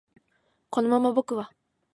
[0.71, 1.51] このまま僕は